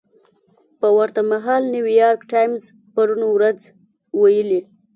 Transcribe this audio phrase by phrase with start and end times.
[0.79, 2.63] په ورته مهال نیویارک ټایمز
[2.93, 3.59] پرون ورځ
[4.19, 4.61] ویلي